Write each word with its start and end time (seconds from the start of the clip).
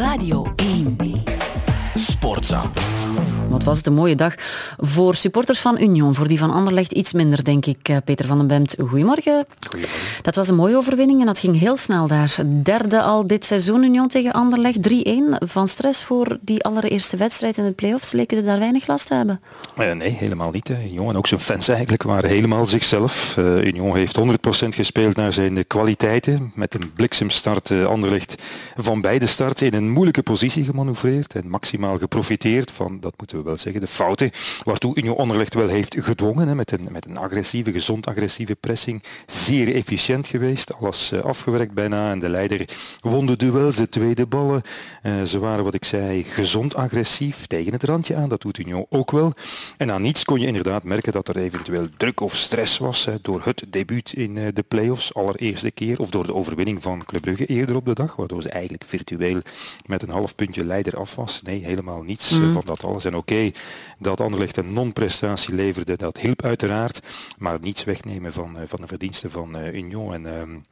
Radio 0.00 0.54
1. 0.56 1.22
Sportza. 1.94 3.29
Wat 3.60 3.68
was 3.68 3.78
het 3.78 3.86
een 3.86 3.94
mooie 3.94 4.14
dag 4.14 4.34
voor 4.78 5.14
supporters 5.14 5.60
van 5.60 5.80
Union. 5.80 6.14
Voor 6.14 6.28
die 6.28 6.38
van 6.38 6.50
Anderlecht 6.50 6.92
iets 6.92 7.12
minder, 7.12 7.44
denk 7.44 7.66
ik. 7.66 7.88
Eh, 7.88 7.96
Peter 8.04 8.26
van 8.26 8.38
den 8.38 8.46
Bemt, 8.46 8.74
goedemorgen. 8.78 9.46
Goedemorgen. 9.68 10.22
Dat 10.22 10.34
was 10.34 10.48
een 10.48 10.54
mooie 10.54 10.76
overwinning 10.76 11.20
en 11.20 11.26
dat 11.26 11.38
ging 11.38 11.58
heel 11.58 11.76
snel 11.76 12.06
daar. 12.06 12.36
Derde 12.62 13.02
al 13.02 13.26
dit 13.26 13.44
seizoen 13.44 13.82
Union 13.82 14.08
tegen 14.08 14.32
Anderlecht. 14.32 14.82
3-1 14.82 15.36
van 15.38 15.68
stress 15.68 16.02
voor 16.02 16.38
die 16.40 16.64
allereerste 16.64 17.16
wedstrijd 17.16 17.56
in 17.56 17.64
de 17.64 17.70
play-offs. 17.70 18.12
Leken 18.12 18.36
ze 18.36 18.44
daar 18.44 18.58
weinig 18.58 18.86
last 18.86 19.06
te 19.06 19.14
hebben? 19.14 19.40
Uh, 19.78 19.92
nee, 19.92 20.10
helemaal 20.10 20.50
niet. 20.50 20.68
Hè. 20.68 20.82
Union 20.82 21.08
en 21.08 21.16
ook 21.16 21.26
zijn 21.26 21.40
fans 21.40 21.68
eigenlijk 21.68 22.02
waren 22.02 22.30
helemaal 22.30 22.66
zichzelf. 22.66 23.36
Uh, 23.38 23.64
Union 23.64 23.96
heeft 23.96 24.18
100% 24.18 24.22
gespeeld 24.68 25.16
naar 25.16 25.32
zijn 25.32 25.66
kwaliteiten. 25.66 26.52
Met 26.54 26.74
een 26.74 26.92
bliksemstart 26.94 27.70
uh, 27.70 27.86
Anderlecht 27.86 28.42
van 28.76 29.00
beide 29.00 29.26
starten 29.26 29.66
in 29.66 29.74
een 29.74 29.90
moeilijke 29.90 30.22
positie 30.22 30.64
gemanoeuvreerd 30.64 31.34
en 31.34 31.48
maximaal 31.48 31.98
geprofiteerd 31.98 32.70
van, 32.70 33.00
dat 33.00 33.14
moeten 33.16 33.36
we 33.36 33.42
wel 33.42 33.49
zeggen, 33.56 33.80
de 33.80 33.86
fouten 33.86 34.30
waartoe 34.64 34.96
Union 34.96 35.16
Anderlecht 35.16 35.54
wel 35.54 35.68
heeft 35.68 35.96
gedwongen. 35.98 36.48
Hè, 36.48 36.54
met, 36.54 36.72
een, 36.72 36.88
met 36.90 37.06
een 37.06 37.16
agressieve, 37.16 37.72
gezond 37.72 38.06
agressieve 38.06 38.54
pressing. 38.54 39.02
Zeer 39.26 39.74
efficiënt 39.74 40.26
geweest, 40.26 40.74
alles 40.74 41.12
uh, 41.12 41.20
afgewerkt 41.20 41.72
bijna. 41.72 42.10
En 42.10 42.18
de 42.18 42.28
leider 42.28 42.68
won 43.00 43.26
de 43.26 43.36
duels, 43.36 43.76
de 43.76 43.88
tweede 43.88 44.26
ballen. 44.26 44.62
Uh, 45.02 45.22
ze 45.22 45.38
waren, 45.38 45.64
wat 45.64 45.74
ik 45.74 45.84
zei, 45.84 46.22
gezond 46.22 46.74
agressief, 46.74 47.46
tegen 47.46 47.72
het 47.72 47.84
randje 47.84 48.16
aan. 48.16 48.28
Dat 48.28 48.40
doet 48.40 48.58
Union 48.58 48.86
ook 48.88 49.10
wel. 49.10 49.32
En 49.76 49.90
aan 49.92 50.02
niets 50.02 50.24
kon 50.24 50.40
je 50.40 50.46
inderdaad 50.46 50.82
merken 50.82 51.12
dat 51.12 51.28
er 51.28 51.36
eventueel 51.36 51.86
druk 51.96 52.20
of 52.20 52.36
stress 52.36 52.78
was 52.78 53.04
hè, 53.04 53.14
door 53.22 53.40
het 53.44 53.64
debuut 53.68 54.12
in 54.12 54.36
uh, 54.36 54.46
de 54.54 54.62
play-offs, 54.62 55.14
allereerste 55.14 55.70
keer, 55.70 55.98
of 55.98 56.10
door 56.10 56.26
de 56.26 56.34
overwinning 56.34 56.82
van 56.82 57.04
Club 57.04 57.22
Brugge 57.22 57.46
eerder 57.46 57.76
op 57.76 57.86
de 57.86 57.94
dag, 57.94 58.16
waardoor 58.16 58.42
ze 58.42 58.48
eigenlijk 58.48 58.84
virtueel 58.86 59.40
met 59.86 60.02
een 60.02 60.10
half 60.10 60.34
puntje 60.34 60.64
leider 60.64 60.96
af 60.96 61.14
was. 61.14 61.40
Nee, 61.42 61.64
helemaal 61.64 62.02
niets 62.02 62.30
mm. 62.30 62.52
van 62.52 62.62
dat 62.64 62.84
alles. 62.84 63.04
En 63.04 63.16
oké, 63.16 63.32
okay, 63.32 63.39
dat 63.98 64.20
Anderlecht 64.20 64.56
een 64.56 64.72
non-prestatie 64.72 65.54
leverde, 65.54 65.96
dat 65.96 66.16
hielp 66.16 66.42
uiteraard, 66.42 67.00
maar 67.38 67.58
niets 67.60 67.84
wegnemen 67.84 68.32
van, 68.32 68.58
van 68.64 68.80
de 68.80 68.86
verdiensten 68.86 69.30
van 69.30 69.56
Union. 69.56 70.14
En, 70.14 70.26
um, 70.26 70.64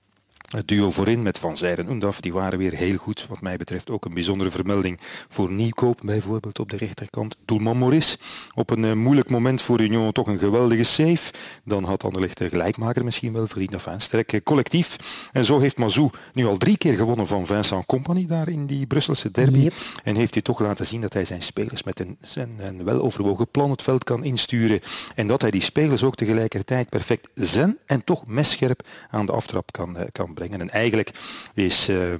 het 0.49 0.69
duo 0.69 0.91
voorin 0.91 1.23
met 1.23 1.39
Van 1.39 1.57
Zijr 1.57 1.79
en 1.79 1.91
Undaf, 1.91 2.21
die 2.21 2.33
waren 2.33 2.59
weer 2.59 2.73
heel 2.73 2.97
goed. 2.97 3.27
Wat 3.29 3.41
mij 3.41 3.57
betreft 3.57 3.91
ook 3.91 4.05
een 4.05 4.15
bijzondere 4.15 4.51
vermelding 4.51 4.99
voor 5.29 5.51
Nieuwkoop, 5.51 6.01
bijvoorbeeld 6.03 6.59
op 6.59 6.71
de 6.71 6.77
rechterkant. 6.77 7.37
Doelman 7.45 7.79
Maurice, 7.79 8.17
op 8.55 8.71
een 8.71 8.85
uh, 8.85 8.93
moeilijk 8.93 9.31
moment 9.31 9.63
voor 9.63 9.81
Union 9.81 10.13
toch 10.13 10.27
een 10.27 10.39
geweldige 10.39 10.83
save. 10.83 11.33
Dan 11.65 11.85
had 11.85 12.05
Anderlecht 12.05 12.39
de 12.39 12.49
gelijkmaker 12.49 13.05
misschien 13.05 13.33
wel 13.33 13.47
verdiend. 13.47 13.73
Enfin, 13.73 14.01
sterk 14.01 14.41
collectief. 14.45 14.97
En 15.33 15.45
zo 15.45 15.59
heeft 15.59 15.79
Mazou 15.79 16.11
nu 16.33 16.47
al 16.47 16.57
drie 16.57 16.79
keer 16.79 16.95
gewonnen 16.95 17.27
van 17.27 17.47
Vincent 17.47 17.87
Company 17.87 18.27
daar 18.27 18.49
in 18.49 18.67
die 18.67 18.87
Brusselse 18.87 19.31
derby. 19.31 19.59
Yep. 19.59 19.73
En 20.05 20.17
heeft 20.17 20.35
hij 20.35 20.43
toch 20.43 20.59
laten 20.59 20.87
zien 20.87 21.01
dat 21.01 21.13
hij 21.13 21.25
zijn 21.25 21.43
spelers 21.43 21.83
met 21.83 22.01
een, 22.01 22.17
zijn, 22.21 22.57
een 22.59 22.85
weloverwogen 22.85 23.49
plan 23.51 23.71
het 23.71 23.83
veld 23.83 24.05
kan 24.05 24.25
insturen. 24.25 24.81
En 25.15 25.27
dat 25.27 25.41
hij 25.41 25.51
die 25.51 25.61
spelers 25.61 26.03
ook 26.03 26.15
tegelijkertijd 26.15 26.89
perfect 26.89 27.29
zen 27.35 27.79
en 27.87 28.05
toch 28.05 28.27
messcherp 28.27 28.87
aan 29.11 29.27
de 29.27 29.33
aftrap 29.33 29.73
kan, 29.73 29.97
uh, 29.97 30.03
kan 30.13 30.35
brengen. 30.39 30.61
En 30.61 30.71
eigenlijk 30.71 31.11
is 31.55 31.89
uh, 31.89 32.15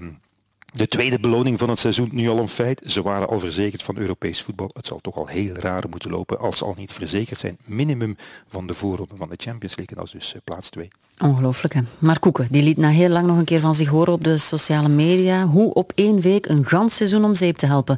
de 0.73 0.89
tweede 0.89 1.21
beloning 1.21 1.59
van 1.59 1.69
het 1.69 1.79
seizoen 1.79 2.09
nu 2.13 2.29
al 2.29 2.39
een 2.39 2.49
feit. 2.49 2.83
Ze 2.87 3.03
waren 3.03 3.29
al 3.29 3.39
verzekerd 3.39 3.83
van 3.83 3.97
Europees 3.97 4.43
voetbal. 4.43 4.71
Het 4.73 4.87
zal 4.87 4.99
toch 4.99 5.17
al 5.17 5.27
heel 5.27 5.55
raar 5.55 5.85
moeten 5.91 6.11
lopen 6.11 6.39
als 6.39 6.59
ze 6.59 6.65
al 6.65 6.75
niet 6.77 6.93
verzekerd 6.93 7.39
zijn. 7.39 7.59
Minimum 7.65 8.17
van 8.49 8.67
de 8.67 8.75
voorronde 8.75 9.17
van 9.17 9.29
de 9.29 9.37
Champions 9.37 9.77
League. 9.77 9.97
En 9.97 10.05
dat 10.05 10.07
is 10.07 10.13
dus 10.13 10.35
uh, 10.35 10.41
plaats 10.45 10.71
2. 10.71 10.89
Ongelooflijk 11.23 11.75
hè. 11.75 11.81
Maar 11.99 12.19
Koeken, 12.19 12.49
die 12.51 12.63
liet 12.63 12.77
na 12.77 12.89
heel 12.89 13.09
lang 13.09 13.27
nog 13.27 13.39
een 13.39 13.45
keer 13.45 13.61
van 13.61 13.75
zich 13.75 13.89
horen 13.89 14.13
op 14.13 14.25
de 14.25 14.39
sociale 14.39 14.89
media. 14.89 15.47
Hoe 15.47 15.75
op 15.75 15.93
één 15.95 16.21
week 16.21 16.47
een 16.47 16.67
gans 16.67 16.97
seizoen 16.97 17.25
om 17.25 17.35
zeep 17.35 17.57
te 17.57 17.67
helpen. 17.67 17.97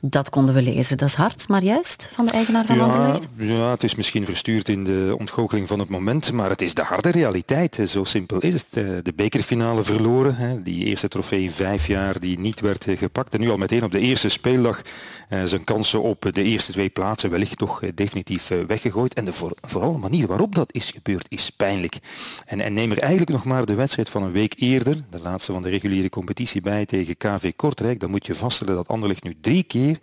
Dat 0.00 0.30
konden 0.30 0.54
we 0.54 0.62
lezen. 0.62 0.96
Dat 0.96 1.08
is 1.08 1.14
hard, 1.14 1.48
maar 1.48 1.62
juist 1.62 2.08
van 2.12 2.26
de 2.26 2.32
eigenaar 2.32 2.64
van 2.64 2.76
ja, 2.76 2.82
Anderlecht. 2.82 3.28
Ja, 3.36 3.70
het 3.70 3.82
is 3.82 3.94
misschien 3.94 4.24
verstuurd 4.24 4.68
in 4.68 4.84
de 4.84 5.14
ontgoocheling 5.18 5.68
van 5.68 5.78
het 5.78 5.88
moment. 5.88 6.32
Maar 6.32 6.50
het 6.50 6.62
is 6.62 6.74
de 6.74 6.82
harde 6.82 7.10
realiteit. 7.10 7.78
Zo 7.86 8.04
simpel 8.04 8.38
is 8.38 8.54
het. 8.54 8.66
De 9.04 9.12
bekerfinale 9.16 9.84
verloren. 9.84 10.62
Die 10.62 10.84
eerste 10.84 11.08
trofee 11.08 11.42
in 11.42 11.52
vijf 11.52 11.86
jaar 11.86 12.20
die 12.20 12.38
niet 12.38 12.60
werd 12.60 12.86
gepakt. 12.96 13.34
En 13.34 13.40
nu 13.40 13.50
al 13.50 13.56
meteen 13.56 13.84
op 13.84 13.92
de 13.92 14.00
eerste 14.00 14.28
speeldag 14.28 14.82
zijn 15.44 15.64
kansen 15.64 16.02
op 16.02 16.26
de 16.30 16.42
eerste 16.42 16.72
twee 16.72 16.88
plaatsen 16.88 17.30
wellicht 17.30 17.58
toch 17.58 17.80
definitief 17.94 18.50
weggegooid. 18.66 19.14
En 19.14 19.24
de 19.24 19.32
voor, 19.32 19.52
vooral 19.60 19.92
de 19.92 19.98
manier 19.98 20.26
waarop 20.26 20.54
dat 20.54 20.72
is 20.72 20.90
gebeurd 20.90 21.26
is 21.28 21.50
pijnlijk. 21.50 21.98
En 22.46 22.60
en 22.62 22.72
neem 22.72 22.90
er 22.90 22.98
eigenlijk 22.98 23.30
nog 23.30 23.44
maar 23.44 23.66
de 23.66 23.74
wedstrijd 23.74 24.08
van 24.08 24.22
een 24.22 24.32
week 24.32 24.54
eerder, 24.56 24.96
de 25.10 25.20
laatste 25.20 25.52
van 25.52 25.62
de 25.62 25.68
reguliere 25.68 26.08
competitie, 26.08 26.60
bij 26.60 26.86
tegen 26.86 27.16
KV 27.16 27.52
Kortrijk. 27.56 28.00
Dan 28.00 28.10
moet 28.10 28.26
je 28.26 28.34
vaststellen 28.34 28.74
dat 28.74 28.88
Anderlecht 28.88 29.24
nu 29.24 29.36
drie 29.40 29.62
keer 29.62 29.98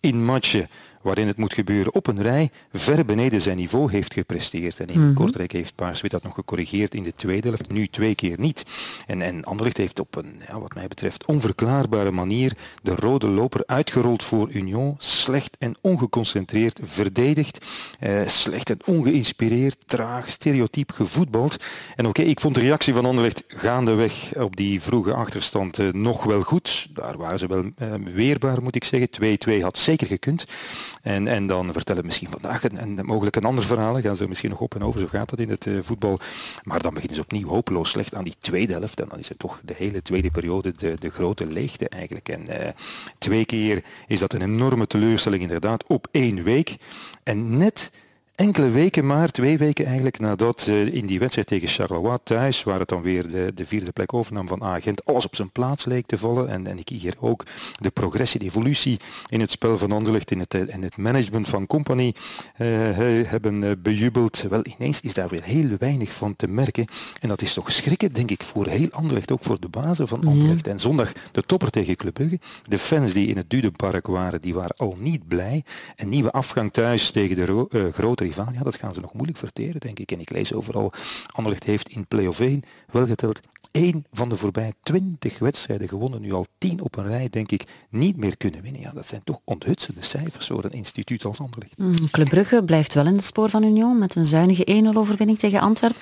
in 0.00 0.24
matchen 0.24 0.68
waarin 1.02 1.26
het 1.26 1.36
moet 1.36 1.54
gebeuren 1.54 1.94
op 1.94 2.06
een 2.06 2.22
rij, 2.22 2.50
ver 2.72 3.04
beneden 3.04 3.40
zijn 3.40 3.56
niveau 3.56 3.90
heeft 3.90 4.14
gepresteerd. 4.14 4.80
En 4.80 4.86
in 4.86 4.98
mm-hmm. 4.98 5.14
Kortrijk 5.14 5.52
heeft 5.52 5.74
Paarswit 5.74 6.10
dat 6.10 6.22
nog 6.22 6.34
gecorrigeerd 6.34 6.94
in 6.94 7.02
de 7.02 7.14
tweede 7.16 7.48
helft, 7.48 7.70
nu 7.70 7.86
twee 7.86 8.14
keer 8.14 8.40
niet. 8.40 8.64
En, 9.06 9.22
en 9.22 9.44
Anderlecht 9.44 9.76
heeft 9.76 10.00
op 10.00 10.16
een, 10.16 10.40
ja, 10.48 10.60
wat 10.60 10.74
mij 10.74 10.88
betreft, 10.88 11.24
onverklaarbare 11.24 12.10
manier 12.10 12.56
de 12.82 12.94
rode 12.94 13.28
loper 13.28 13.62
uitgerold 13.66 14.24
voor 14.24 14.50
Union. 14.50 14.94
Slecht 14.98 15.56
en 15.58 15.76
ongeconcentreerd 15.80 16.80
verdedigd, 16.82 17.64
eh, 17.98 18.26
slecht 18.26 18.70
en 18.70 18.78
ongeïnspireerd, 18.84 19.88
traag, 19.88 20.30
stereotyp 20.30 20.90
gevoetbald. 20.90 21.56
En 21.96 22.06
oké, 22.06 22.20
okay, 22.20 22.30
ik 22.30 22.40
vond 22.40 22.54
de 22.54 22.60
reactie 22.60 22.94
van 22.94 23.06
Anderlecht 23.06 23.44
gaandeweg 23.46 24.34
op 24.36 24.56
die 24.56 24.80
vroege 24.82 25.14
achterstand 25.14 25.78
eh, 25.78 25.88
nog 25.88 26.24
wel 26.24 26.42
goed. 26.42 26.88
Daar 26.94 27.16
waren 27.16 27.38
ze 27.38 27.46
wel 27.46 27.64
eh, 27.76 27.92
weerbaar, 28.04 28.62
moet 28.62 28.74
ik 28.74 28.84
zeggen. 28.84 29.08
2-2 29.10 29.62
had 29.62 29.78
zeker 29.78 30.06
gekund. 30.06 30.44
En, 31.02 31.26
en 31.26 31.46
dan 31.46 31.72
vertellen 31.72 32.04
misschien 32.04 32.30
vandaag 32.30 32.64
en, 32.64 32.78
en 32.78 33.06
mogelijk 33.06 33.36
een 33.36 33.44
ander 33.44 33.64
verhaal. 33.64 34.00
Gaan 34.00 34.16
ze 34.16 34.28
misschien 34.28 34.50
nog 34.50 34.60
op 34.60 34.74
en 34.74 34.82
over, 34.82 35.00
zo 35.00 35.06
gaat 35.06 35.30
dat 35.30 35.38
in 35.38 35.50
het 35.50 35.66
uh, 35.66 35.78
voetbal. 35.82 36.18
Maar 36.62 36.82
dan 36.82 36.94
beginnen 36.94 37.16
ze 37.16 37.22
opnieuw 37.22 37.48
hopeloos 37.48 37.90
slecht 37.90 38.14
aan 38.14 38.24
die 38.24 38.34
tweede 38.40 38.72
helft. 38.72 39.00
En 39.00 39.08
dan 39.08 39.18
is 39.18 39.28
het 39.28 39.38
toch 39.38 39.60
de 39.64 39.74
hele 39.76 40.02
tweede 40.02 40.30
periode 40.30 40.72
de, 40.76 40.96
de 40.98 41.10
grote 41.10 41.46
leegte 41.46 41.88
eigenlijk. 41.88 42.28
En 42.28 42.46
uh, 42.48 42.68
twee 43.18 43.44
keer 43.44 43.84
is 44.06 44.20
dat 44.20 44.32
een 44.32 44.42
enorme 44.42 44.86
teleurstelling 44.86 45.42
inderdaad 45.42 45.84
op 45.86 46.08
één 46.10 46.42
week. 46.42 46.76
En 47.22 47.56
net 47.56 47.90
enkele 48.40 48.70
weken 48.70 49.06
maar, 49.06 49.30
twee 49.30 49.58
weken 49.58 49.84
eigenlijk, 49.84 50.18
nadat 50.18 50.66
uh, 50.70 50.94
in 50.94 51.06
die 51.06 51.18
wedstrijd 51.18 51.46
tegen 51.46 51.68
Charleroi 51.68 52.18
thuis, 52.22 52.62
waar 52.62 52.78
het 52.78 52.88
dan 52.88 53.02
weer 53.02 53.28
de, 53.28 53.52
de 53.54 53.66
vierde 53.66 53.92
plek 53.92 54.14
overnam 54.14 54.48
van 54.48 54.62
Agent, 54.62 55.04
alles 55.04 55.26
op 55.26 55.36
zijn 55.36 55.50
plaats 55.50 55.84
leek 55.84 56.06
te 56.06 56.18
vallen. 56.18 56.48
En, 56.48 56.66
en 56.66 56.78
ik 56.78 56.88
hier 56.88 57.14
ook 57.20 57.44
de 57.80 57.90
progressie, 57.90 58.40
de 58.40 58.46
evolutie 58.46 59.00
in 59.28 59.40
het 59.40 59.50
spel 59.50 59.78
van 59.78 59.92
Anderlecht, 59.92 60.30
in 60.30 60.38
het, 60.38 60.54
in 60.54 60.82
het 60.82 60.96
management 60.96 61.48
van 61.48 61.66
Company 61.66 62.14
uh, 62.58 62.66
hebben 63.26 63.82
bejubeld. 63.82 64.44
Wel, 64.48 64.62
ineens 64.78 65.00
is 65.00 65.14
daar 65.14 65.28
weer 65.28 65.42
heel 65.42 65.68
weinig 65.78 66.12
van 66.12 66.36
te 66.36 66.48
merken. 66.48 66.86
En 67.20 67.28
dat 67.28 67.42
is 67.42 67.54
toch 67.54 67.72
schrikken, 67.72 68.12
denk 68.12 68.30
ik, 68.30 68.42
voor 68.42 68.66
heel 68.66 68.90
Anderlecht, 68.90 69.32
ook 69.32 69.44
voor 69.44 69.60
de 69.60 69.68
bazen 69.68 70.08
van 70.08 70.26
Anderlecht. 70.26 70.66
Ja. 70.66 70.72
En 70.72 70.78
zondag 70.78 71.12
de 71.32 71.42
topper 71.42 71.70
tegen 71.70 71.96
Club 71.96 72.14
Brugge. 72.14 72.38
De 72.68 72.78
fans 72.78 73.12
die 73.12 73.28
in 73.28 73.36
het 73.36 73.50
Dudenpark 73.50 74.06
waren, 74.06 74.40
die 74.40 74.54
waren 74.54 74.76
al 74.76 74.96
niet 74.98 75.28
blij. 75.28 75.64
Een 75.96 76.08
nieuwe 76.08 76.30
afgang 76.30 76.72
thuis 76.72 77.10
tegen 77.10 77.36
de 77.36 77.90
grote 77.92 78.28
rivaal, 78.30 78.52
ja, 78.52 78.62
dat 78.62 78.76
gaan 78.76 78.92
ze 78.92 79.00
nog 79.00 79.12
moeilijk 79.12 79.38
verteren, 79.38 79.80
denk 79.80 79.98
ik. 79.98 80.12
En 80.12 80.20
ik 80.20 80.30
lees 80.30 80.52
overal, 80.52 80.92
Anderlecht 81.26 81.64
heeft 81.64 81.88
in 81.88 82.06
play-off 82.06 82.40
1 82.40 82.62
wel 82.90 83.06
geteld 83.06 83.40
één 83.70 84.04
van 84.12 84.28
de 84.28 84.36
voorbije 84.36 84.74
twintig 84.82 85.38
wedstrijden 85.38 85.88
gewonnen, 85.88 86.20
nu 86.20 86.32
al 86.32 86.46
tien 86.58 86.80
op 86.80 86.96
een 86.96 87.06
rij, 87.06 87.28
denk 87.28 87.52
ik, 87.52 87.64
niet 87.90 88.16
meer 88.16 88.36
kunnen 88.36 88.62
winnen. 88.62 88.80
Ja, 88.80 88.90
dat 88.94 89.06
zijn 89.06 89.20
toch 89.24 89.40
onthutsende 89.44 90.02
cijfers 90.02 90.46
voor 90.46 90.64
een 90.64 90.72
instituut 90.72 91.24
als 91.24 91.40
Anderlecht. 91.40 91.78
Mm, 91.78 92.10
Club 92.10 92.28
Brugge 92.28 92.64
blijft 92.64 92.94
wel 92.94 93.06
in 93.06 93.16
het 93.16 93.24
spoor 93.24 93.50
van 93.50 93.62
Union 93.62 93.98
met 93.98 94.14
een 94.14 94.24
zuinige 94.24 94.82
1-0 94.92 94.96
overwinning 94.96 95.38
tegen 95.38 95.60
Antwerpen. 95.60 96.00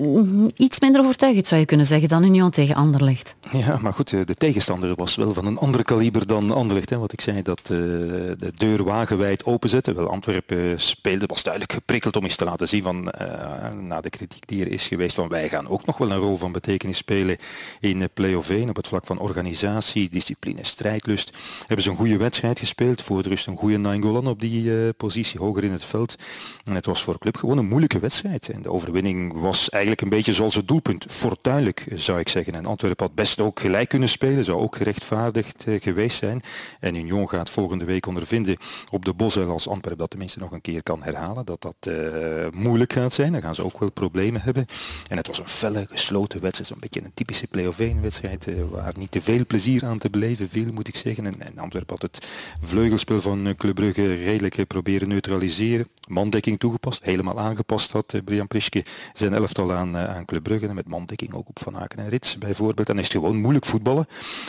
Uh, 0.00 0.48
iets 0.56 0.80
minder 0.80 1.00
overtuigend 1.00 1.46
zou 1.46 1.60
je 1.60 1.66
kunnen 1.66 1.86
zeggen 1.86 2.08
dan 2.08 2.24
Union 2.24 2.50
tegen 2.50 2.74
Anderlecht. 2.74 3.34
Ja, 3.52 3.78
maar 3.82 3.92
goed, 3.92 4.10
de 4.10 4.34
tegenstander 4.34 4.94
was 4.94 5.16
wel 5.16 5.34
van 5.34 5.46
een 5.46 5.58
ander 5.58 5.82
kaliber 5.82 6.26
dan 6.26 6.50
Anderlecht. 6.50 6.90
Hè. 6.90 6.98
Wat 6.98 7.12
ik 7.12 7.20
zei, 7.20 7.42
dat 7.42 7.60
uh, 7.60 7.68
de 7.68 8.52
deur 8.54 8.84
wagenwijd 8.84 9.44
openzette. 9.44 9.94
Wel, 9.94 10.10
Antwerpen 10.10 10.80
speelde, 10.80 11.26
was 11.26 11.42
duidelijk 11.42 11.72
geprikkeld 11.72 12.16
om 12.16 12.24
eens 12.24 12.36
te 12.36 12.44
laten 12.44 12.68
zien 12.68 12.82
van, 12.82 13.12
uh, 13.20 13.72
na 13.80 14.00
de 14.00 14.10
kritiek 14.10 14.48
die 14.48 14.60
er 14.64 14.72
is 14.72 14.88
geweest, 14.88 15.14
van 15.14 15.28
wij 15.28 15.48
gaan 15.48 15.68
ook 15.68 15.86
nog 15.86 15.98
wel 15.98 16.10
een 16.10 16.18
rol 16.18 16.36
van 16.36 16.52
betekenis 16.52 16.95
spelen 16.96 17.36
in 17.80 18.08
play-off 18.14 18.50
1 18.50 18.68
op 18.68 18.76
het 18.76 18.88
vlak 18.88 19.06
van 19.06 19.18
organisatie, 19.18 20.10
discipline, 20.10 20.64
strijdlust. 20.64 21.36
Hebben 21.58 21.82
ze 21.82 21.90
een 21.90 21.96
goede 21.96 22.16
wedstrijd 22.16 22.58
gespeeld, 22.58 23.02
voor 23.02 23.22
de 23.22 23.28
rust 23.28 23.46
een 23.46 23.56
goede 23.56 23.76
Nainggolan 23.76 24.26
op 24.26 24.40
die 24.40 24.62
uh, 24.62 24.88
positie 24.96 25.40
hoger 25.40 25.64
in 25.64 25.72
het 25.72 25.84
veld. 25.84 26.16
En 26.64 26.74
het 26.74 26.86
was 26.86 27.02
voor 27.02 27.18
club 27.18 27.36
gewoon 27.36 27.58
een 27.58 27.68
moeilijke 27.68 27.98
wedstrijd. 27.98 28.48
En 28.48 28.62
de 28.62 28.70
overwinning 28.70 29.40
was 29.40 29.68
eigenlijk 29.68 30.02
een 30.02 30.08
beetje 30.08 30.32
zoals 30.32 30.54
het 30.54 30.68
doelpunt. 30.68 31.04
Fortuinlijk 31.08 31.86
zou 31.94 32.20
ik 32.20 32.28
zeggen. 32.28 32.54
En 32.54 32.66
Antwerpen 32.66 33.06
had 33.06 33.14
best 33.14 33.40
ook 33.40 33.60
gelijk 33.60 33.88
kunnen 33.88 34.08
spelen, 34.08 34.44
zou 34.44 34.58
ook 34.58 34.76
gerechtvaardigd 34.76 35.66
uh, 35.66 35.80
geweest 35.80 36.16
zijn. 36.16 36.42
En 36.80 36.94
Union 36.94 37.28
gaat 37.28 37.50
volgende 37.50 37.84
week 37.84 38.06
ondervinden 38.06 38.56
op 38.90 39.04
de 39.04 39.12
Bosuil 39.12 39.50
als 39.50 39.68
Antwerpen 39.68 39.98
dat 39.98 40.10
tenminste 40.10 40.38
nog 40.38 40.52
een 40.52 40.60
keer 40.60 40.82
kan 40.82 41.02
herhalen. 41.02 41.44
Dat 41.44 41.62
dat 41.62 41.76
uh, 41.88 42.46
moeilijk 42.50 42.92
gaat 42.92 43.12
zijn. 43.12 43.32
Dan 43.32 43.42
gaan 43.42 43.54
ze 43.54 43.64
ook 43.64 43.78
wel 43.78 43.90
problemen 43.90 44.40
hebben. 44.40 44.66
En 45.08 45.16
het 45.16 45.26
was 45.26 45.38
een 45.38 45.48
felle, 45.48 45.86
gesloten 45.88 46.40
wedstrijd 46.40 46.70
beetje 46.86 47.04
een 47.04 47.14
typische 47.14 47.46
play-off 47.46 47.78
1 47.78 48.02
wedstrijd 48.02 48.48
waar 48.70 48.92
niet 48.96 49.10
te 49.10 49.20
veel 49.20 49.46
plezier 49.46 49.84
aan 49.84 49.98
te 49.98 50.10
beleven, 50.10 50.48
veel 50.48 50.72
moet 50.72 50.88
ik 50.88 50.96
zeggen. 50.96 51.26
En, 51.26 51.40
en 51.40 51.82
had 51.86 52.02
het 52.02 52.26
vleugelspel 52.60 53.20
van 53.20 53.54
Club 53.56 53.74
Brugge 53.74 54.14
redelijk 54.14 54.66
proberen 54.66 55.08
neutraliseren. 55.08 55.88
Mandekking 56.08 56.58
toegepast, 56.58 57.04
helemaal 57.04 57.38
aangepast 57.38 57.92
had 57.92 58.14
Brian 58.24 58.48
Prischke 58.48 58.84
zijn 59.12 59.34
elftal 59.34 59.72
aan, 59.72 59.96
aan 59.96 60.24
Club 60.24 60.42
Brugge. 60.42 60.74
Met 60.74 60.88
mandekking 60.88 61.34
ook 61.34 61.48
op 61.48 61.58
Van 61.58 61.76
Aken 61.76 61.98
en 61.98 62.08
Rits 62.08 62.38
bijvoorbeeld. 62.38 62.86
Dan 62.86 62.98
is 62.98 63.04
het 63.04 63.12
gewoon 63.12 63.36
moeilijk 63.36 63.64
voetballen. 63.64 64.08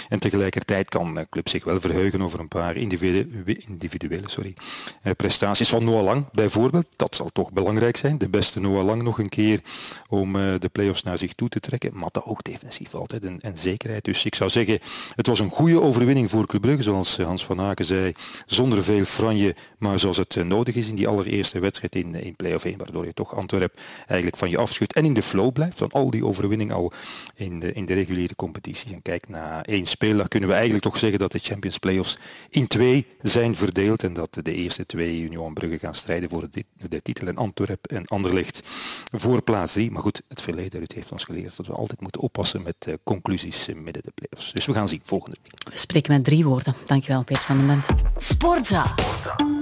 En 0.09 0.19
tegelijkertijd 0.19 0.89
kan 0.89 1.25
Club 1.29 1.49
zich 1.49 1.63
wel 1.63 1.81
verheugen 1.81 2.21
over 2.21 2.39
een 2.39 2.47
paar 2.47 2.75
individuele, 2.75 3.57
individuele 3.67 4.29
sorry, 4.29 4.53
prestaties 5.17 5.69
van 5.69 5.83
Noah 5.83 6.03
Lang 6.03 6.25
bijvoorbeeld. 6.31 6.85
Dat 6.95 7.15
zal 7.15 7.29
toch 7.33 7.51
belangrijk 7.51 7.97
zijn. 7.97 8.17
De 8.17 8.29
beste 8.29 8.59
Noah 8.59 8.85
Lang 8.85 9.01
nog 9.03 9.19
een 9.19 9.29
keer 9.29 9.61
om 10.07 10.33
de 10.33 10.69
play-offs 10.71 11.03
naar 11.03 11.17
zich 11.17 11.33
toe 11.33 11.49
te 11.49 11.59
trekken. 11.59 11.97
Matta 11.97 12.21
ook 12.27 12.43
defensief 12.43 12.95
altijd 12.95 13.23
een, 13.23 13.41
zekerheid. 13.53 14.03
Dus 14.03 14.25
ik 14.25 14.35
zou 14.35 14.49
zeggen, 14.49 14.79
het 15.15 15.27
was 15.27 15.39
een 15.39 15.49
goede 15.49 15.81
overwinning 15.81 16.29
voor 16.29 16.45
Club 16.47 16.61
Brugge, 16.61 16.83
zoals 16.83 17.17
Hans 17.17 17.45
van 17.45 17.61
Aken 17.61 17.85
zei. 17.85 18.11
Zonder 18.45 18.83
veel 18.83 19.05
franje, 19.05 19.55
maar 19.77 19.99
zoals 19.99 20.17
het 20.17 20.35
nodig 20.35 20.75
is 20.75 20.87
in 20.87 20.95
die 20.95 21.07
allereerste 21.07 21.59
wedstrijd 21.59 21.95
in, 21.95 22.15
in 22.15 22.35
play-off 22.35 22.65
1, 22.65 22.77
waardoor 22.77 23.05
je 23.05 23.13
toch 23.13 23.35
Antwerp 23.35 23.79
eigenlijk 24.07 24.37
van 24.37 24.49
je 24.49 24.57
afschudt 24.57 24.93
en 24.93 25.05
in 25.05 25.13
de 25.13 25.21
flow 25.21 25.51
blijft 25.51 25.77
van 25.77 25.91
al 25.91 26.09
die 26.09 26.25
overwinning 26.25 26.71
al 26.71 26.91
in 27.35 27.59
de, 27.59 27.73
in 27.73 27.85
de 27.85 27.93
reguliere 27.93 28.35
competitie. 28.35 28.93
En 28.93 29.01
kijk, 29.01 29.29
na 29.29 29.63
één 29.65 29.85
speel, 29.85 30.17
dan 30.17 30.27
kunnen 30.27 30.49
we 30.49 30.55
eigenlijk 30.55 30.83
toch 30.83 30.97
zeggen 30.97 31.19
dat 31.19 31.31
de 31.31 31.39
Champions 31.39 31.77
Playoffs 31.77 32.17
in 32.49 32.67
twee 32.67 33.05
zijn 33.21 33.55
verdeeld 33.55 34.03
en 34.03 34.13
dat 34.13 34.37
de 34.41 34.53
eerste 34.53 34.85
twee 34.85 35.21
Union 35.21 35.53
Brugge 35.53 35.79
gaan 35.79 35.95
strijden 35.95 36.29
voor 36.29 36.47
de, 36.51 36.65
de 36.89 37.01
titel 37.01 37.27
en 37.27 37.37
Antwerp 37.37 37.87
en 37.87 38.05
Anderlecht 38.05 38.61
voor 39.11 39.41
plaats 39.41 39.73
3. 39.73 39.91
Maar 39.91 40.01
goed, 40.01 40.21
het 40.27 40.41
verleden 40.41 40.81
het 40.81 40.93
heeft 40.93 41.11
ons 41.11 41.23
geleerd 41.23 41.57
dat 41.57 41.67
we 41.67 41.73
altijd 41.73 42.01
moeten 42.01 42.16
oppassen 42.17 42.61
met 42.61 42.75
uh, 42.87 42.93
conclusies 43.03 43.67
midden 43.67 44.03
de 44.03 44.11
playoffs. 44.15 44.53
Dus 44.53 44.65
we 44.65 44.73
gaan 44.73 44.87
zien 44.87 45.01
volgende 45.03 45.37
week. 45.43 45.73
We 45.73 45.79
spreken 45.79 46.13
met 46.13 46.23
drie 46.23 46.45
woorden. 46.45 46.75
Dankjewel, 46.85 47.23
Peter 47.23 47.43
van 47.43 47.57
den 47.57 47.67
Bent. 47.67 47.85
Sportza. 48.17 48.93
Sportza. 48.95 49.56